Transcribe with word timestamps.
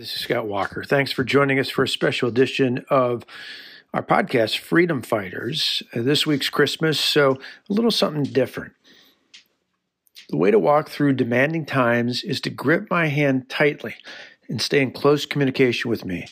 this 0.00 0.14
is 0.14 0.22
Scott 0.22 0.46
Walker. 0.46 0.82
Thanks 0.82 1.12
for 1.12 1.24
joining 1.24 1.58
us 1.58 1.68
for 1.68 1.82
a 1.82 1.88
special 1.88 2.26
edition 2.26 2.82
of 2.88 3.26
our 3.92 4.02
podcast, 4.02 4.56
Freedom 4.56 5.02
Fighters. 5.02 5.82
Uh, 5.94 6.00
this 6.00 6.26
week's 6.26 6.48
Christmas, 6.48 6.98
so 6.98 7.32
a 7.68 7.72
little 7.74 7.90
something 7.90 8.22
different. 8.22 8.72
The 10.30 10.38
way 10.38 10.50
to 10.50 10.58
walk 10.58 10.88
through 10.88 11.14
demanding 11.14 11.66
times 11.66 12.22
is 12.22 12.40
to 12.40 12.50
grip 12.50 12.86
my 12.88 13.08
hand 13.08 13.50
tightly 13.50 13.94
and 14.48 14.62
stay 14.62 14.80
in 14.80 14.92
close 14.92 15.26
communication 15.26 15.90
with 15.90 16.06
me. 16.06 16.28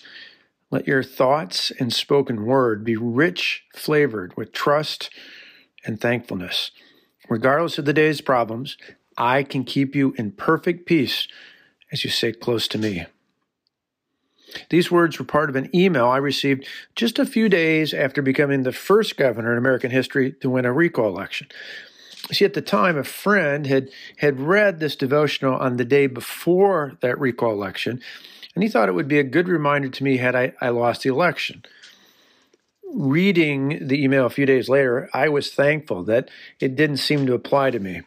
Let 0.70 0.86
your 0.86 1.02
thoughts 1.02 1.70
and 1.78 1.92
spoken 1.92 2.46
word 2.46 2.84
be 2.84 2.96
rich 2.96 3.64
flavored 3.74 4.34
with 4.34 4.52
trust 4.52 5.10
and 5.84 6.00
thankfulness. 6.00 6.70
Regardless 7.28 7.76
of 7.76 7.84
the 7.84 7.92
day's 7.92 8.22
problems, 8.22 8.78
I 9.18 9.42
can 9.42 9.64
keep 9.64 9.94
you 9.94 10.14
in 10.16 10.32
perfect 10.32 10.86
peace 10.86 11.28
as 11.92 12.02
you 12.02 12.08
sit 12.08 12.40
close 12.40 12.66
to 12.68 12.78
me. 12.78 13.04
These 14.70 14.90
words 14.90 15.18
were 15.18 15.24
part 15.24 15.50
of 15.50 15.56
an 15.56 15.74
email 15.74 16.06
I 16.06 16.16
received 16.18 16.66
just 16.94 17.18
a 17.18 17.26
few 17.26 17.48
days 17.48 17.92
after 17.92 18.22
becoming 18.22 18.62
the 18.62 18.72
first 18.72 19.16
governor 19.16 19.52
in 19.52 19.58
American 19.58 19.90
history 19.90 20.32
to 20.40 20.50
win 20.50 20.64
a 20.64 20.72
recall 20.72 21.08
election. 21.08 21.48
See, 22.32 22.44
at 22.44 22.54
the 22.54 22.62
time, 22.62 22.98
a 22.98 23.04
friend 23.04 23.66
had, 23.66 23.90
had 24.18 24.40
read 24.40 24.80
this 24.80 24.96
devotional 24.96 25.56
on 25.56 25.76
the 25.76 25.84
day 25.84 26.06
before 26.06 26.98
that 27.00 27.18
recall 27.18 27.52
election, 27.52 28.00
and 28.54 28.62
he 28.62 28.68
thought 28.68 28.88
it 28.88 28.94
would 28.94 29.08
be 29.08 29.18
a 29.18 29.24
good 29.24 29.48
reminder 29.48 29.88
to 29.88 30.04
me 30.04 30.16
had 30.16 30.34
I, 30.34 30.52
I 30.60 30.70
lost 30.70 31.02
the 31.02 31.10
election. 31.10 31.64
Reading 32.92 33.86
the 33.86 34.02
email 34.02 34.26
a 34.26 34.30
few 34.30 34.46
days 34.46 34.68
later, 34.68 35.08
I 35.14 35.28
was 35.28 35.52
thankful 35.52 36.02
that 36.04 36.28
it 36.58 36.74
didn't 36.74 36.96
seem 36.96 37.26
to 37.26 37.34
apply 37.34 37.70
to 37.70 37.78
me. 37.78 38.02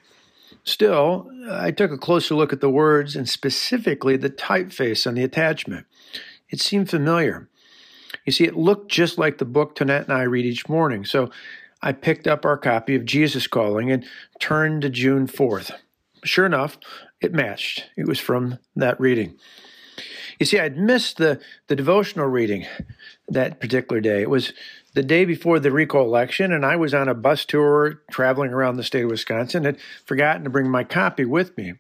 Still, 0.64 1.32
I 1.50 1.72
took 1.72 1.92
a 1.92 1.98
closer 1.98 2.36
look 2.36 2.54
at 2.54 2.62
the 2.62 2.70
words 2.70 3.16
and 3.16 3.28
specifically 3.28 4.18
the 4.18 4.30
typeface 4.30 5.08
on 5.08 5.16
the 5.16 5.24
attachment. 5.24 5.88
It 6.52 6.60
seemed 6.60 6.90
familiar. 6.90 7.50
You 8.26 8.32
see, 8.32 8.44
it 8.44 8.56
looked 8.56 8.92
just 8.92 9.18
like 9.18 9.38
the 9.38 9.46
book 9.46 9.76
Tonette 9.76 10.04
and 10.04 10.14
I 10.14 10.24
read 10.24 10.46
each 10.46 10.70
morning, 10.70 11.06
so 11.06 11.32
I 11.82 11.94
picked 11.94 12.28
up 12.28 12.46
our 12.46 12.58
copy 12.58 12.96
of 12.96 13.06
Jesus 13.06 13.48
Calling 13.48 13.92
and 13.92 14.06
turned 14.40 14.84
to 14.84 14.90
June 14.90 15.28
4th. 15.28 15.72
Sure 16.24 16.46
enough, 16.46 16.78
it 17.20 17.34
matched. 17.34 17.90
It 17.98 18.08
was 18.08 18.20
from 18.20 18.60
that 18.76 19.00
reading. 19.00 19.38
You 20.40 20.46
see, 20.46 20.60
I'd 20.60 20.78
missed 20.78 21.18
the, 21.18 21.40
the 21.68 21.76
devotional 21.76 22.28
reading 22.28 22.66
that 23.30 23.60
particular 23.60 24.02
day. 24.02 24.22
It 24.22 24.30
was 24.30 24.54
the 24.94 25.04
day 25.04 25.26
before 25.26 25.60
the 25.60 25.72
recall 25.72 26.06
election, 26.06 26.52
and 26.52 26.66
I 26.66 26.76
was 26.76 26.94
on 26.94 27.08
a 27.08 27.14
bus 27.14 27.46
tour 27.46 28.02
traveling 28.12 28.52
around 28.52 28.76
the 28.76 28.84
state 28.84 29.04
of 29.04 29.10
Wisconsin. 29.10 29.64
Had 29.64 29.80
forgotten 30.06 30.44
to 30.44 30.50
bring 30.50 30.70
my 30.70 30.84
copy 30.84 31.26
with 31.26 31.56
me. 31.58 31.74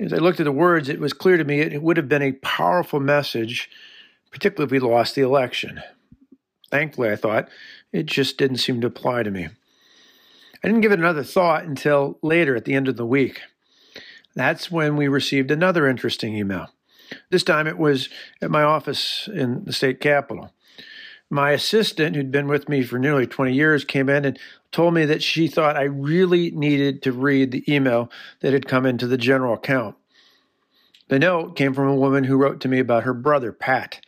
As 0.00 0.12
I 0.12 0.16
looked 0.16 0.40
at 0.40 0.44
the 0.44 0.52
words, 0.52 0.88
it 0.88 1.00
was 1.00 1.12
clear 1.12 1.36
to 1.36 1.44
me 1.44 1.60
it 1.60 1.82
would 1.82 1.96
have 1.96 2.08
been 2.08 2.22
a 2.22 2.32
powerful 2.32 3.00
message, 3.00 3.68
particularly 4.30 4.66
if 4.66 4.70
we 4.70 4.88
lost 4.88 5.14
the 5.14 5.22
election. 5.22 5.82
Thankfully, 6.70 7.10
I 7.10 7.16
thought, 7.16 7.48
it 7.92 8.06
just 8.06 8.38
didn't 8.38 8.58
seem 8.58 8.80
to 8.80 8.86
apply 8.86 9.24
to 9.24 9.30
me. 9.30 9.48
I 10.62 10.68
didn't 10.68 10.82
give 10.82 10.92
it 10.92 10.98
another 10.98 11.24
thought 11.24 11.64
until 11.64 12.18
later 12.22 12.54
at 12.54 12.64
the 12.64 12.74
end 12.74 12.88
of 12.88 12.96
the 12.96 13.06
week. 13.06 13.40
That's 14.34 14.70
when 14.70 14.96
we 14.96 15.08
received 15.08 15.50
another 15.50 15.88
interesting 15.88 16.36
email. 16.36 16.68
This 17.30 17.42
time 17.42 17.66
it 17.66 17.78
was 17.78 18.08
at 18.42 18.50
my 18.50 18.62
office 18.62 19.28
in 19.32 19.64
the 19.64 19.72
state 19.72 20.00
capitol. 20.00 20.52
My 21.30 21.50
assistant, 21.50 22.16
who'd 22.16 22.32
been 22.32 22.48
with 22.48 22.68
me 22.68 22.82
for 22.82 22.98
nearly 22.98 23.26
20 23.26 23.52
years, 23.52 23.84
came 23.84 24.08
in 24.08 24.24
and 24.24 24.38
told 24.72 24.94
me 24.94 25.04
that 25.04 25.22
she 25.22 25.46
thought 25.46 25.76
I 25.76 25.82
really 25.82 26.50
needed 26.50 27.02
to 27.02 27.12
read 27.12 27.50
the 27.50 27.64
email 27.72 28.10
that 28.40 28.54
had 28.54 28.66
come 28.66 28.86
into 28.86 29.06
the 29.06 29.18
general 29.18 29.54
account. 29.54 29.96
The 31.08 31.18
note 31.18 31.56
came 31.56 31.74
from 31.74 31.88
a 31.88 31.96
woman 31.96 32.24
who 32.24 32.36
wrote 32.36 32.60
to 32.60 32.68
me 32.68 32.78
about 32.78 33.04
her 33.04 33.14
brother, 33.14 33.52
Pat. 33.52 34.00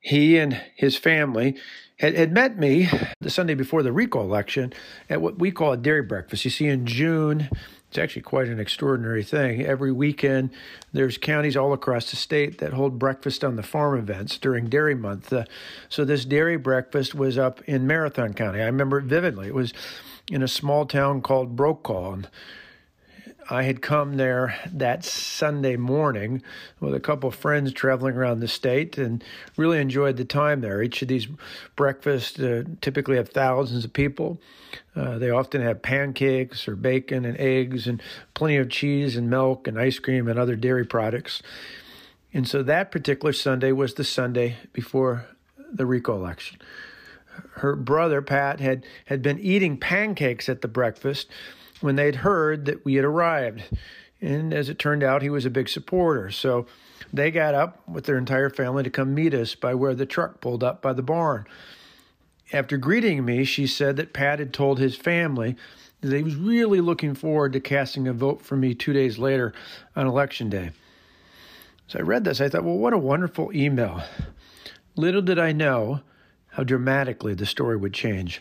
He 0.00 0.36
and 0.36 0.60
his 0.76 0.96
family 0.96 1.56
had, 1.98 2.14
had 2.14 2.32
met 2.32 2.58
me 2.58 2.88
the 3.20 3.30
Sunday 3.30 3.54
before 3.54 3.82
the 3.82 3.92
recall 3.92 4.22
election 4.22 4.72
at 5.08 5.22
what 5.22 5.38
we 5.38 5.50
call 5.50 5.72
a 5.72 5.76
dairy 5.76 6.02
breakfast. 6.02 6.44
You 6.44 6.50
see, 6.50 6.66
in 6.66 6.86
June, 6.86 7.48
it's 7.94 7.98
actually 8.00 8.22
quite 8.22 8.48
an 8.48 8.58
extraordinary 8.58 9.22
thing. 9.22 9.64
Every 9.64 9.92
weekend, 9.92 10.50
there's 10.92 11.16
counties 11.16 11.56
all 11.56 11.72
across 11.72 12.10
the 12.10 12.16
state 12.16 12.58
that 12.58 12.72
hold 12.72 12.98
breakfast 12.98 13.44
on 13.44 13.54
the 13.54 13.62
farm 13.62 13.96
events 13.96 14.36
during 14.36 14.68
Dairy 14.68 14.96
Month. 14.96 15.32
Uh, 15.32 15.44
so 15.88 16.04
this 16.04 16.24
dairy 16.24 16.56
breakfast 16.56 17.14
was 17.14 17.38
up 17.38 17.62
in 17.68 17.86
Marathon 17.86 18.34
County. 18.34 18.60
I 18.60 18.64
remember 18.64 18.98
it 18.98 19.04
vividly. 19.04 19.46
It 19.46 19.54
was 19.54 19.72
in 20.28 20.42
a 20.42 20.48
small 20.48 20.86
town 20.86 21.22
called 21.22 21.54
Brokaw. 21.54 22.14
And 22.14 22.28
I 23.50 23.64
had 23.64 23.82
come 23.82 24.16
there 24.16 24.56
that 24.72 25.04
Sunday 25.04 25.76
morning 25.76 26.42
with 26.80 26.94
a 26.94 27.00
couple 27.00 27.28
of 27.28 27.34
friends 27.34 27.72
traveling 27.72 28.16
around 28.16 28.40
the 28.40 28.48
state 28.48 28.96
and 28.96 29.22
really 29.56 29.80
enjoyed 29.80 30.16
the 30.16 30.24
time 30.24 30.60
there. 30.60 30.82
Each 30.82 31.02
of 31.02 31.08
these 31.08 31.28
breakfasts 31.76 32.38
uh, 32.40 32.64
typically 32.80 33.16
have 33.16 33.28
thousands 33.28 33.84
of 33.84 33.92
people. 33.92 34.40
Uh, 34.96 35.18
they 35.18 35.30
often 35.30 35.60
have 35.60 35.82
pancakes 35.82 36.66
or 36.66 36.74
bacon 36.74 37.24
and 37.24 37.38
eggs 37.38 37.86
and 37.86 38.02
plenty 38.32 38.56
of 38.56 38.70
cheese 38.70 39.16
and 39.16 39.28
milk 39.28 39.68
and 39.68 39.78
ice 39.78 39.98
cream 39.98 40.26
and 40.26 40.38
other 40.38 40.56
dairy 40.56 40.86
products. 40.86 41.42
And 42.32 42.48
so 42.48 42.62
that 42.62 42.90
particular 42.90 43.32
Sunday 43.32 43.72
was 43.72 43.94
the 43.94 44.04
Sunday 44.04 44.56
before 44.72 45.26
the 45.72 45.86
recall 45.86 46.16
election. 46.16 46.58
Her 47.56 47.76
brother, 47.76 48.22
Pat, 48.22 48.60
had, 48.60 48.86
had 49.06 49.20
been 49.20 49.38
eating 49.38 49.76
pancakes 49.76 50.48
at 50.48 50.62
the 50.62 50.68
breakfast 50.68 51.28
when 51.84 51.96
they'd 51.96 52.16
heard 52.16 52.64
that 52.64 52.82
we 52.82 52.94
had 52.94 53.04
arrived. 53.04 53.62
And 54.18 54.54
as 54.54 54.70
it 54.70 54.78
turned 54.78 55.02
out, 55.02 55.20
he 55.20 55.28
was 55.28 55.44
a 55.44 55.50
big 55.50 55.68
supporter. 55.68 56.30
So 56.30 56.64
they 57.12 57.30
got 57.30 57.54
up 57.54 57.86
with 57.86 58.06
their 58.06 58.16
entire 58.16 58.48
family 58.48 58.82
to 58.84 58.88
come 58.88 59.14
meet 59.14 59.34
us 59.34 59.54
by 59.54 59.74
where 59.74 59.94
the 59.94 60.06
truck 60.06 60.40
pulled 60.40 60.64
up 60.64 60.80
by 60.80 60.94
the 60.94 61.02
barn. 61.02 61.44
After 62.54 62.78
greeting 62.78 63.22
me, 63.22 63.44
she 63.44 63.66
said 63.66 63.96
that 63.96 64.14
Pat 64.14 64.38
had 64.38 64.54
told 64.54 64.78
his 64.78 64.96
family 64.96 65.56
that 66.00 66.16
he 66.16 66.22
was 66.22 66.36
really 66.36 66.80
looking 66.80 67.14
forward 67.14 67.52
to 67.52 67.60
casting 67.60 68.08
a 68.08 68.14
vote 68.14 68.40
for 68.40 68.56
me 68.56 68.74
two 68.74 68.94
days 68.94 69.18
later 69.18 69.52
on 69.94 70.06
election 70.06 70.48
day. 70.48 70.70
So 71.86 71.98
I 71.98 72.02
read 72.02 72.24
this. 72.24 72.40
I 72.40 72.48
thought, 72.48 72.64
well, 72.64 72.78
what 72.78 72.94
a 72.94 72.98
wonderful 72.98 73.50
email. 73.54 74.02
Little 74.96 75.20
did 75.20 75.38
I 75.38 75.52
know 75.52 76.00
how 76.52 76.64
dramatically 76.64 77.34
the 77.34 77.44
story 77.44 77.76
would 77.76 77.92
change. 77.92 78.40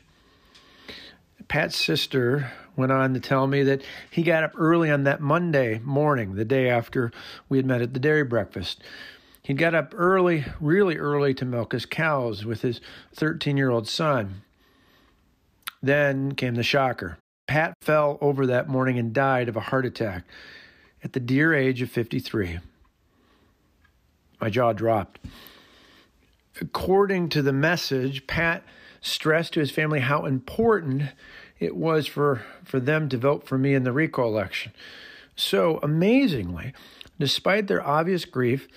Pat's 1.53 1.77
sister 1.77 2.51
went 2.75 2.91
on 2.91 3.13
to 3.13 3.19
tell 3.19 3.45
me 3.45 3.61
that 3.61 3.83
he 4.09 4.23
got 4.23 4.43
up 4.43 4.53
early 4.57 4.89
on 4.89 5.03
that 5.03 5.21
Monday 5.21 5.77
morning, 5.83 6.33
the 6.33 6.43
day 6.43 6.67
after 6.67 7.11
we 7.47 7.59
had 7.59 7.65
met 7.67 7.79
at 7.79 7.93
the 7.93 7.99
dairy 7.99 8.23
breakfast. 8.23 8.81
He 9.43 9.53
got 9.53 9.75
up 9.75 9.93
early, 9.95 10.45
really 10.59 10.97
early, 10.97 11.35
to 11.35 11.45
milk 11.45 11.73
his 11.73 11.85
cows 11.85 12.43
with 12.43 12.63
his 12.63 12.81
13 13.13 13.55
year 13.55 13.69
old 13.69 13.87
son. 13.87 14.41
Then 15.79 16.33
came 16.33 16.55
the 16.55 16.63
shocker. 16.63 17.19
Pat 17.47 17.75
fell 17.83 18.17
over 18.19 18.47
that 18.47 18.67
morning 18.67 18.97
and 18.97 19.13
died 19.13 19.47
of 19.47 19.55
a 19.55 19.59
heart 19.59 19.85
attack 19.85 20.23
at 21.03 21.13
the 21.13 21.19
dear 21.19 21.53
age 21.53 21.83
of 21.83 21.91
53. 21.91 22.61
My 24.41 24.49
jaw 24.49 24.73
dropped. 24.73 25.19
According 26.59 27.29
to 27.29 27.43
the 27.43 27.53
message, 27.53 28.25
Pat 28.25 28.63
stressed 29.01 29.53
to 29.53 29.59
his 29.59 29.69
family 29.69 29.99
how 29.99 30.25
important 30.25 31.03
it 31.59 31.75
was 31.75 32.07
for, 32.07 32.43
for 32.63 32.79
them 32.79 33.09
to 33.09 33.17
vote 33.17 33.45
for 33.45 33.57
me 33.57 33.73
in 33.73 33.83
the 33.83 33.91
recall 33.91 34.27
election. 34.27 34.71
So 35.35 35.79
amazingly, 35.81 36.73
despite 37.19 37.67
their 37.67 37.85
obvious 37.85 38.25
grief, 38.25 38.67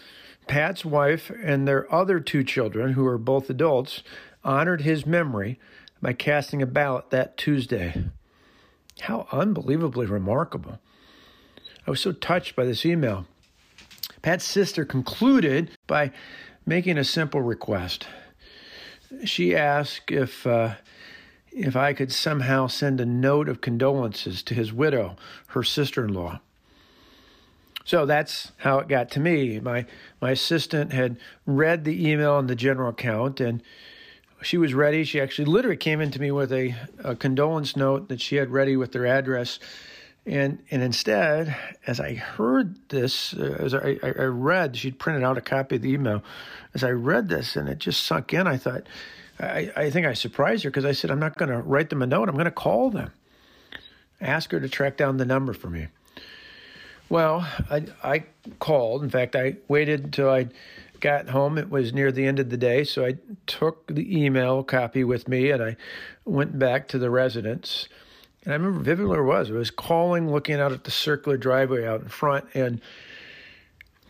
Pat's 0.47 0.84
wife 0.84 1.31
and 1.42 1.66
their 1.66 1.92
other 1.92 2.20
two 2.20 2.44
children, 2.44 2.92
who 2.92 3.06
are 3.06 3.19
both 3.19 3.50
adults, 3.50 4.03
honored 4.45 4.83
his 4.83 5.04
memory 5.04 5.59
by 6.00 6.12
casting 6.12 6.62
a 6.62 6.66
ballot 6.66 7.10
that 7.10 7.36
Tuesday. 7.36 8.04
How 9.00 9.27
unbelievably 9.33 10.06
remarkable. 10.06 10.78
I 11.86 11.91
was 11.91 12.00
so 12.00 12.12
touched 12.12 12.56
by 12.56 12.65
this 12.65 12.86
email. 12.86 13.27
Pat's 14.22 14.45
sister 14.45 14.84
concluded 14.84 15.71
by 15.86 16.12
making 16.65 16.98
a 16.98 17.04
simple 17.04 17.42
request. 17.42 18.06
She 19.24 19.54
asked 19.54 20.10
if 20.10 20.47
uh, 20.47 20.74
if 21.56 21.74
I 21.74 21.94
could 21.94 22.12
somehow 22.12 22.66
send 22.66 23.00
a 23.00 23.06
note 23.06 23.48
of 23.48 23.62
condolences 23.62 24.42
to 24.44 24.54
his 24.54 24.72
widow, 24.72 25.16
her 25.48 25.62
sister 25.62 26.04
in 26.04 26.12
law. 26.12 26.41
So 27.84 28.04
that's 28.04 28.53
how 28.58 28.78
it 28.80 28.88
got 28.88 29.10
to 29.12 29.20
me. 29.20 29.58
My 29.60 29.86
my 30.20 30.32
assistant 30.32 30.92
had 30.92 31.16
read 31.47 31.84
the 31.84 32.08
email 32.10 32.38
in 32.38 32.47
the 32.47 32.56
general 32.56 32.91
account 32.91 33.41
and 33.41 33.62
she 34.42 34.58
was 34.58 34.74
ready. 34.74 35.04
She 35.04 35.20
actually 35.20 35.47
literally 35.47 35.76
came 35.78 36.00
into 36.00 36.20
me 36.20 36.30
with 36.30 36.53
a, 36.53 36.74
a 37.03 37.16
condolence 37.16 37.74
note 37.74 38.09
that 38.09 38.20
she 38.20 38.36
had 38.36 38.50
ready 38.50 38.76
with 38.76 38.92
their 38.92 39.06
address. 39.06 39.59
And 40.26 40.59
and 40.70 40.82
instead, 40.82 41.56
as 41.86 42.00
I 42.00 42.14
heard 42.14 42.76
this, 42.91 43.32
uh, 43.32 43.56
as 43.60 43.72
I, 43.72 43.98
I 44.02 44.24
read, 44.24 44.76
she'd 44.76 44.98
printed 44.98 45.22
out 45.22 45.38
a 45.38 45.41
copy 45.41 45.76
of 45.76 45.82
the 45.82 45.92
email. 45.92 46.22
As 46.74 46.82
I 46.84 46.91
read 46.91 47.28
this 47.28 47.56
and 47.56 47.68
it 47.68 47.78
just 47.78 48.02
sunk 48.02 48.34
in, 48.34 48.47
I 48.47 48.56
thought, 48.56 48.82
I, 49.38 49.71
I 49.77 49.91
think 49.91 50.06
I 50.06 50.15
surprised 50.15 50.65
her 50.65 50.71
because 50.71 50.84
I 50.84 50.92
said, 50.92 51.10
I'm 51.10 51.18
not 51.18 51.36
going 51.36 51.50
to 51.50 51.59
write 51.59 51.91
them 51.91 52.03
a 52.03 52.06
note. 52.06 52.28
I'm 52.28 52.34
going 52.34 52.47
to 52.47 52.50
call 52.50 52.91
them. 52.91 53.12
Ask 54.21 54.50
her 54.53 54.60
to 54.60 54.68
track 54.68 54.97
down 54.97 55.18
the 55.18 55.27
number 55.27 55.53
for 55.53 55.68
me. 55.68 55.88
Well, 57.09 57.47
I, 57.71 57.84
I 58.03 58.24
called. 58.59 59.04
In 59.04 59.10
fact, 59.10 59.36
I 59.36 59.56
waited 59.68 60.04
until 60.04 60.30
I 60.30 60.48
got 61.00 61.28
home. 61.28 61.59
It 61.59 61.71
was 61.71 61.92
near 61.92 62.10
the 62.10 62.27
end 62.27 62.41
of 62.41 62.50
the 62.50 62.56
day, 62.56 62.83
so 62.84 63.04
I 63.04 63.16
took 63.47 63.86
the 63.86 64.24
email 64.24 64.62
copy 64.62 65.04
with 65.04 65.28
me 65.28 65.50
and 65.50 65.62
I 65.62 65.77
went 66.24 66.59
back 66.59 66.88
to 66.88 66.98
the 66.98 67.10
residence. 67.10 67.88
And 68.44 68.53
I 68.53 68.56
remember 68.56 68.80
vividly 68.80 69.10
where 69.10 69.21
it 69.21 69.27
was. 69.27 69.50
I 69.50 69.54
was 69.54 69.71
calling, 69.71 70.33
looking 70.33 70.56
out 70.56 70.72
at 70.72 70.84
the 70.84 70.91
circular 70.91 71.36
driveway 71.36 71.86
out 71.86 72.00
in 72.00 72.09
front, 72.09 72.47
and 72.54 72.80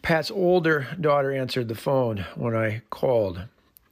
Pat's 0.02 0.30
older 0.30 0.86
daughter 1.00 1.32
answered 1.32 1.68
the 1.68 1.74
phone 1.74 2.24
when 2.36 2.54
I 2.54 2.82
called. 2.90 3.42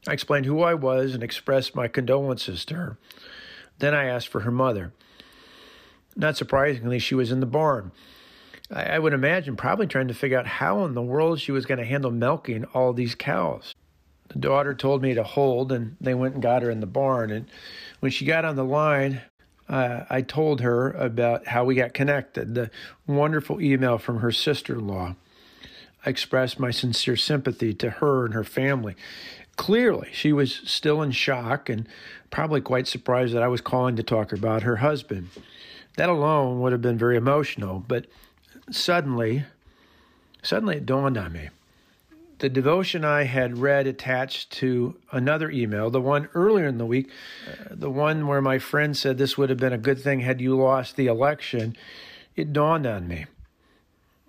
I 0.06 0.12
explained 0.12 0.46
who 0.46 0.62
I 0.62 0.74
was 0.74 1.14
and 1.14 1.22
expressed 1.22 1.74
my 1.74 1.88
condolences 1.88 2.64
to 2.66 2.74
her. 2.74 2.98
Then 3.78 3.94
I 3.94 4.04
asked 4.04 4.28
for 4.28 4.40
her 4.40 4.50
mother. 4.50 4.92
Not 6.16 6.36
surprisingly, 6.36 6.98
she 6.98 7.14
was 7.14 7.32
in 7.32 7.40
the 7.40 7.46
barn. 7.46 7.90
I, 8.70 8.84
I 8.84 8.98
would 8.98 9.12
imagine 9.12 9.56
probably 9.56 9.86
trying 9.86 10.08
to 10.08 10.14
figure 10.14 10.38
out 10.38 10.46
how 10.46 10.84
in 10.84 10.94
the 10.94 11.02
world 11.02 11.40
she 11.40 11.52
was 11.52 11.66
going 11.66 11.78
to 11.78 11.84
handle 11.84 12.10
milking 12.10 12.64
all 12.66 12.92
these 12.92 13.14
cows. 13.14 13.74
The 14.28 14.38
daughter 14.38 14.74
told 14.74 15.02
me 15.02 15.14
to 15.14 15.22
hold, 15.22 15.72
and 15.72 15.96
they 16.00 16.14
went 16.14 16.34
and 16.34 16.42
got 16.42 16.62
her 16.62 16.70
in 16.70 16.80
the 16.80 16.86
barn. 16.86 17.30
And 17.30 17.46
when 18.00 18.12
she 18.12 18.24
got 18.24 18.44
on 18.44 18.56
the 18.56 18.64
line, 18.64 19.22
uh, 19.68 20.04
I 20.10 20.22
told 20.22 20.60
her 20.60 20.90
about 20.92 21.46
how 21.46 21.64
we 21.64 21.74
got 21.74 21.94
connected, 21.94 22.54
the 22.54 22.70
wonderful 23.06 23.60
email 23.60 23.98
from 23.98 24.20
her 24.20 24.32
sister 24.32 24.74
in 24.74 24.86
law. 24.86 25.16
I 26.04 26.10
expressed 26.10 26.60
my 26.60 26.70
sincere 26.70 27.16
sympathy 27.16 27.72
to 27.74 27.90
her 27.90 28.24
and 28.26 28.34
her 28.34 28.44
family. 28.44 28.94
Clearly, 29.56 30.08
she 30.12 30.32
was 30.32 30.52
still 30.64 31.00
in 31.00 31.12
shock 31.12 31.68
and 31.68 31.88
probably 32.30 32.60
quite 32.60 32.88
surprised 32.88 33.34
that 33.34 33.42
I 33.42 33.48
was 33.48 33.60
calling 33.60 33.96
to 33.96 34.02
talk 34.02 34.32
about 34.32 34.62
her 34.62 34.76
husband. 34.76 35.28
That 35.96 36.08
alone 36.08 36.60
would 36.60 36.72
have 36.72 36.82
been 36.82 36.98
very 36.98 37.16
emotional, 37.16 37.84
but 37.86 38.06
suddenly, 38.70 39.44
suddenly 40.42 40.76
it 40.76 40.86
dawned 40.86 41.16
on 41.16 41.32
me. 41.32 41.50
The 42.38 42.48
devotion 42.48 43.04
I 43.04 43.24
had 43.24 43.58
read 43.58 43.86
attached 43.86 44.50
to 44.54 44.96
another 45.12 45.50
email, 45.50 45.88
the 45.88 46.00
one 46.00 46.28
earlier 46.34 46.66
in 46.66 46.78
the 46.78 46.86
week, 46.86 47.10
uh, 47.48 47.66
the 47.70 47.90
one 47.90 48.26
where 48.26 48.42
my 48.42 48.58
friend 48.58 48.96
said 48.96 49.18
this 49.18 49.38
would 49.38 49.50
have 49.50 49.58
been 49.58 49.72
a 49.72 49.78
good 49.78 50.00
thing 50.00 50.20
had 50.20 50.40
you 50.40 50.56
lost 50.56 50.96
the 50.96 51.06
election, 51.06 51.76
it 52.34 52.52
dawned 52.52 52.86
on 52.86 53.06
me. 53.06 53.26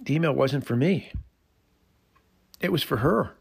The 0.04 0.14
email 0.14 0.34
wasn't 0.34 0.66
for 0.66 0.76
me, 0.76 1.12
it 2.62 2.72
was 2.72 2.84
for 2.84 2.98
her. 2.98 3.32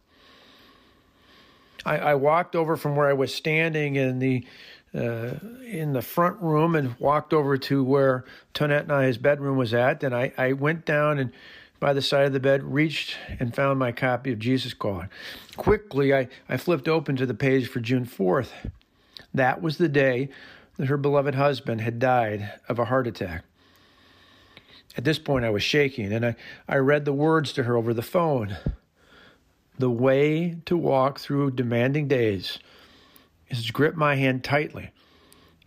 I, 1.85 1.99
I 1.99 2.15
walked 2.15 2.57
over 2.57 2.77
from 2.77 2.97
where 2.97 3.09
I 3.09 3.13
was 3.13 3.35
standing 3.35 3.97
in 3.97 4.19
the 4.19 4.47
uh, 4.95 5.35
in 5.67 5.93
the 5.93 6.03
front 6.03 6.41
room 6.41 6.77
and 6.77 6.95
walked 7.01 7.35
over 7.35 7.59
to 7.59 7.83
where 7.83 8.25
Tonette 8.55 8.83
and 8.83 8.93
I's 8.93 9.19
bedroom 9.19 9.57
was 9.57 9.75
at. 9.75 10.05
And 10.05 10.15
I, 10.15 10.33
I 10.39 10.53
went 10.53 10.85
down 10.85 11.19
and 11.19 11.33
by 11.81 11.93
the 11.93 12.01
side 12.01 12.27
of 12.27 12.33
the 12.33 12.41
bed, 12.41 12.63
reached 12.63 13.19
and 13.39 13.55
found 13.55 13.79
my 13.79 13.93
copy 13.93 14.33
of 14.33 14.39
Jesus 14.39 14.73
Calling. 14.73 15.11
Quickly, 15.57 16.15
I, 16.15 16.29
I 16.49 16.57
flipped 16.57 16.89
open 16.89 17.17
to 17.17 17.27
the 17.27 17.35
page 17.35 17.69
for 17.69 17.81
June 17.81 18.07
4th. 18.07 18.51
That 19.35 19.61
was 19.61 19.77
the 19.79 19.89
day 19.89 20.31
that 20.77 20.87
her 20.87 20.97
beloved 20.97 21.35
husband 21.35 21.81
had 21.81 21.99
died 21.99 22.55
of 22.69 22.79
a 22.79 22.87
heart 22.87 23.07
attack. 23.07 23.45
At 24.97 25.05
this 25.05 25.19
point, 25.19 25.45
I 25.45 25.51
was 25.51 25.63
shaking, 25.63 26.13
and 26.13 26.25
I, 26.25 26.37
I 26.69 26.77
read 26.77 27.05
the 27.05 27.13
words 27.13 27.53
to 27.55 27.65
her 27.65 27.77
over 27.77 27.93
the 27.93 28.01
phone. 28.01 28.57
The 29.79 29.91
way 29.91 30.57
to 30.67 30.77
walk 30.77 31.19
through 31.19 31.53
demanding 31.53 32.07
days 32.07 32.59
is 33.49 33.67
to 33.67 33.73
grip 33.73 33.97
my 33.97 34.15
hand 34.15 34.45
tightly 34.45 34.91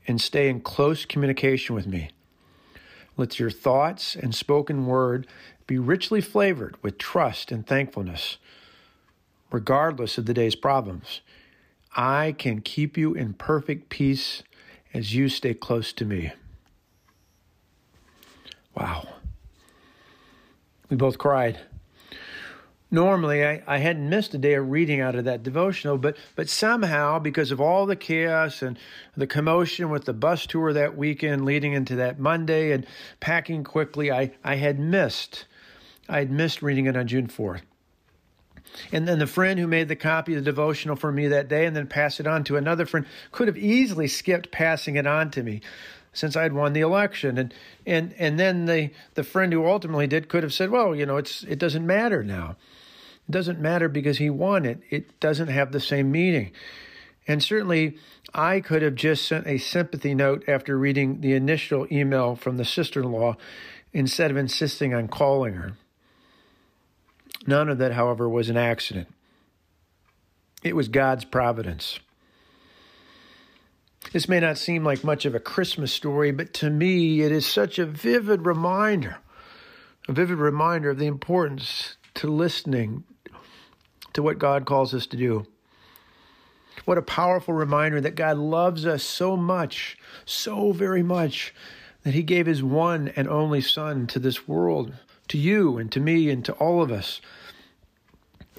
and 0.07 0.21
stay 0.21 0.49
in 0.49 0.61
close 0.61 1.05
communication 1.05 1.75
with 1.75 1.87
me. 1.87 2.11
Let 3.17 3.39
your 3.39 3.49
thoughts 3.49 4.15
and 4.15 4.33
spoken 4.33 4.85
word 4.85 5.27
be 5.65 5.77
richly 5.77 6.21
flavored 6.21 6.81
with 6.81 6.97
trust 6.97 7.51
and 7.51 7.67
thankfulness. 7.67 8.37
Regardless 9.51 10.17
of 10.17 10.25
the 10.25 10.33
day's 10.33 10.55
problems, 10.55 11.21
I 11.95 12.35
can 12.37 12.61
keep 12.61 12.97
you 12.97 13.13
in 13.13 13.33
perfect 13.33 13.89
peace 13.89 14.43
as 14.93 15.15
you 15.15 15.27
stay 15.29 15.53
close 15.53 15.91
to 15.93 16.05
me. 16.05 16.31
Wow. 18.75 19.07
We 20.89 20.95
both 20.95 21.17
cried 21.17 21.59
normally 22.91 23.45
I, 23.45 23.61
I 23.67 23.77
hadn't 23.77 24.09
missed 24.09 24.33
a 24.33 24.37
day 24.37 24.53
of 24.53 24.69
reading 24.69 25.01
out 25.01 25.15
of 25.15 25.25
that 25.25 25.43
devotional, 25.43 25.97
but 25.97 26.17
but 26.35 26.49
somehow 26.49 27.19
because 27.19 27.51
of 27.51 27.61
all 27.61 27.85
the 27.85 27.95
chaos 27.95 28.61
and 28.61 28.77
the 29.15 29.27
commotion 29.27 29.89
with 29.89 30.05
the 30.05 30.13
bus 30.13 30.45
tour 30.45 30.73
that 30.73 30.97
weekend 30.97 31.45
leading 31.45 31.73
into 31.73 31.95
that 31.95 32.19
Monday 32.19 32.71
and 32.71 32.85
packing 33.19 33.63
quickly, 33.63 34.11
I, 34.11 34.31
I 34.43 34.55
had 34.55 34.79
missed 34.79 35.45
I 36.09 36.19
had 36.19 36.31
missed 36.31 36.61
reading 36.61 36.85
it 36.85 36.95
on 36.95 37.07
June 37.07 37.27
fourth. 37.27 37.63
And 38.91 39.07
then 39.07 39.19
the 39.19 39.27
friend 39.27 39.59
who 39.59 39.67
made 39.67 39.87
the 39.87 39.95
copy 39.95 40.33
of 40.33 40.43
the 40.43 40.51
devotional 40.51 40.95
for 40.95 41.11
me 41.11 41.27
that 41.29 41.47
day 41.47 41.65
and 41.65 41.75
then 41.75 41.87
passed 41.87 42.19
it 42.19 42.27
on 42.27 42.43
to 42.45 42.57
another 42.57 42.85
friend 42.85 43.05
could 43.31 43.47
have 43.47 43.57
easily 43.57 44.07
skipped 44.07 44.51
passing 44.51 44.97
it 44.97 45.07
on 45.07 45.31
to 45.31 45.43
me 45.43 45.61
since 46.17 46.35
I'd 46.35 46.53
won 46.53 46.73
the 46.73 46.81
election. 46.81 47.37
And 47.37 47.53
and 47.85 48.13
and 48.17 48.39
then 48.39 48.65
the 48.65 48.91
the 49.13 49.23
friend 49.23 49.53
who 49.53 49.65
ultimately 49.65 50.07
did 50.07 50.29
could 50.29 50.43
have 50.43 50.53
said, 50.53 50.69
well, 50.69 50.95
you 50.95 51.05
know, 51.05 51.17
it's 51.17 51.43
it 51.43 51.59
doesn't 51.59 51.85
matter 51.85 52.23
now. 52.23 52.55
It 53.27 53.31
doesn't 53.31 53.59
matter 53.59 53.87
because 53.89 54.17
he 54.17 54.29
won 54.29 54.65
it. 54.65 54.81
It 54.89 55.19
doesn't 55.19 55.49
have 55.49 55.71
the 55.71 55.79
same 55.79 56.11
meaning. 56.11 56.51
And 57.27 57.43
certainly, 57.43 57.97
I 58.33 58.61
could 58.61 58.81
have 58.81 58.95
just 58.95 59.27
sent 59.27 59.47
a 59.47 59.57
sympathy 59.57 60.15
note 60.15 60.43
after 60.47 60.77
reading 60.77 61.21
the 61.21 61.33
initial 61.33 61.85
email 61.91 62.35
from 62.35 62.57
the 62.57 62.65
sister 62.65 63.01
in 63.01 63.11
law 63.11 63.35
instead 63.93 64.31
of 64.31 64.37
insisting 64.37 64.93
on 64.93 65.07
calling 65.07 65.55
her. 65.55 65.73
None 67.45 67.69
of 67.69 67.77
that, 67.79 67.93
however, 67.93 68.29
was 68.29 68.49
an 68.49 68.57
accident. 68.57 69.07
It 70.63 70.75
was 70.75 70.87
God's 70.87 71.25
providence. 71.25 71.99
This 74.13 74.29
may 74.29 74.39
not 74.39 74.57
seem 74.57 74.83
like 74.83 75.03
much 75.03 75.25
of 75.25 75.35
a 75.35 75.39
Christmas 75.39 75.91
story, 75.91 76.31
but 76.31 76.53
to 76.55 76.69
me, 76.69 77.21
it 77.21 77.31
is 77.31 77.45
such 77.45 77.77
a 77.77 77.85
vivid 77.85 78.45
reminder, 78.45 79.17
a 80.07 80.13
vivid 80.13 80.37
reminder 80.37 80.89
of 80.89 80.97
the 80.97 81.07
importance 81.07 81.97
to 82.15 82.27
listening 82.27 83.03
to 84.13 84.23
what 84.23 84.39
God 84.39 84.65
calls 84.65 84.93
us 84.93 85.07
to 85.07 85.17
do. 85.17 85.45
What 86.85 86.97
a 86.97 87.01
powerful 87.01 87.53
reminder 87.53 87.99
that 87.99 88.15
God 88.15 88.37
loves 88.37 88.85
us 88.85 89.03
so 89.03 89.35
much, 89.35 89.97
so 90.25 90.71
very 90.71 91.03
much, 91.03 91.53
that 92.03 92.13
He 92.13 92.23
gave 92.23 92.45
His 92.45 92.63
one 92.63 93.09
and 93.15 93.27
only 93.27 93.59
Son 93.59 94.07
to 94.07 94.19
this 94.19 94.47
world, 94.47 94.93
to 95.27 95.37
you 95.37 95.77
and 95.77 95.91
to 95.91 95.99
me 95.99 96.29
and 96.29 96.45
to 96.45 96.53
all 96.53 96.81
of 96.81 96.91
us. 96.91 97.19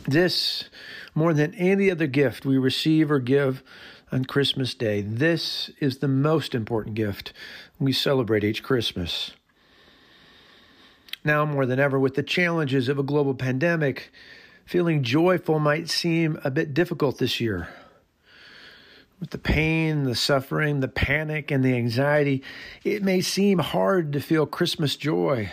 This, 0.07 0.69
more 1.15 1.33
than 1.33 1.55
any 1.55 1.91
other 1.91 2.07
gift 2.07 2.45
we 2.45 2.59
receive 2.59 3.11
or 3.11 3.19
give, 3.19 3.63
on 4.11 4.25
Christmas 4.25 4.75
Day. 4.75 5.01
This 5.01 5.71
is 5.81 5.99
the 5.99 6.09
most 6.09 6.55
important 6.55 6.95
gift 6.95 7.33
we 7.79 7.93
celebrate 7.93 8.45
each 8.45 8.63
Christmas. 8.63 9.33
Now, 11.25 11.45
more 11.45 11.67
than 11.67 11.81
ever, 11.81 11.99
with 11.99 12.15
the 12.15 12.23
challenges 12.23 12.89
of 12.89 12.99
a 12.99 13.03
global 13.03 13.35
pandemic, 13.35 14.11
feeling 14.65 15.03
joyful 15.03 15.59
might 15.59 15.89
seem 15.89 16.39
a 16.45 16.51
bit 16.51 16.75
difficult 16.75 17.19
this 17.19 17.41
year. 17.41 17.69
With 19.21 19.31
the 19.31 19.39
pain, 19.39 20.05
the 20.05 20.15
suffering, 20.15 20.81
the 20.81 20.89
panic, 20.89 21.51
and 21.51 21.65
the 21.65 21.75
anxiety, 21.75 22.43
it 22.85 23.03
may 23.03 23.21
seem 23.21 23.59
hard 23.59 24.13
to 24.13 24.21
feel 24.21 24.47
Christmas 24.47 24.95
joy. 24.95 25.51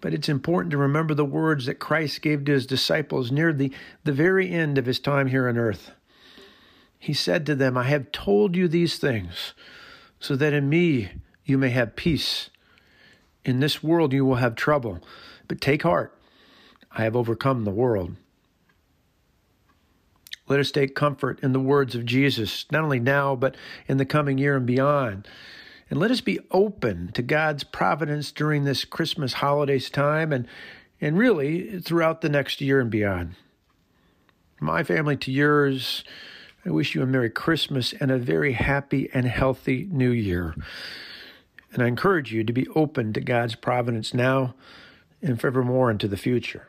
But 0.00 0.14
it's 0.14 0.28
important 0.28 0.70
to 0.70 0.78
remember 0.78 1.14
the 1.14 1.24
words 1.24 1.66
that 1.66 1.80
Christ 1.80 2.22
gave 2.22 2.44
to 2.44 2.52
his 2.52 2.66
disciples 2.66 3.32
near 3.32 3.52
the, 3.52 3.72
the 4.04 4.12
very 4.12 4.50
end 4.50 4.78
of 4.78 4.86
his 4.86 5.00
time 5.00 5.26
here 5.26 5.48
on 5.48 5.58
earth. 5.58 5.90
He 6.98 7.14
said 7.14 7.46
to 7.46 7.54
them, 7.54 7.76
I 7.76 7.84
have 7.84 8.12
told 8.12 8.56
you 8.56 8.68
these 8.68 8.98
things 8.98 9.54
so 10.20 10.36
that 10.36 10.52
in 10.52 10.68
me 10.68 11.10
you 11.44 11.56
may 11.56 11.70
have 11.70 11.96
peace. 11.96 12.50
In 13.44 13.60
this 13.60 13.82
world 13.82 14.12
you 14.12 14.24
will 14.24 14.36
have 14.36 14.54
trouble, 14.54 15.00
but 15.46 15.60
take 15.60 15.82
heart. 15.82 16.14
I 16.90 17.04
have 17.04 17.16
overcome 17.16 17.64
the 17.64 17.70
world. 17.70 18.16
Let 20.48 20.60
us 20.60 20.70
take 20.70 20.94
comfort 20.94 21.40
in 21.42 21.52
the 21.52 21.60
words 21.60 21.94
of 21.94 22.06
Jesus, 22.06 22.64
not 22.72 22.82
only 22.82 23.00
now, 23.00 23.36
but 23.36 23.54
in 23.86 23.98
the 23.98 24.06
coming 24.06 24.38
year 24.38 24.56
and 24.56 24.66
beyond. 24.66 25.28
And 25.90 26.00
let 26.00 26.10
us 26.10 26.20
be 26.20 26.40
open 26.50 27.12
to 27.12 27.22
God's 27.22 27.64
providence 27.64 28.32
during 28.32 28.64
this 28.64 28.84
Christmas 28.84 29.34
holidays 29.34 29.90
time 29.90 30.32
and, 30.32 30.46
and 31.00 31.18
really 31.18 31.80
throughout 31.80 32.22
the 32.22 32.28
next 32.28 32.60
year 32.60 32.80
and 32.80 32.90
beyond. 32.90 33.34
My 34.60 34.82
family 34.82 35.16
to 35.18 35.30
yours, 35.30 36.02
I 36.64 36.70
wish 36.70 36.94
you 36.94 37.02
a 37.02 37.06
Merry 37.06 37.30
Christmas 37.30 37.92
and 37.94 38.10
a 38.10 38.18
very 38.18 38.52
happy 38.52 39.08
and 39.14 39.26
healthy 39.26 39.88
New 39.90 40.10
Year. 40.10 40.54
And 41.72 41.82
I 41.82 41.86
encourage 41.86 42.32
you 42.32 42.44
to 42.44 42.52
be 42.52 42.66
open 42.68 43.12
to 43.12 43.20
God's 43.20 43.54
providence 43.54 44.12
now 44.12 44.54
and 45.22 45.40
forevermore 45.40 45.90
into 45.90 46.08
the 46.08 46.16
future. 46.16 46.68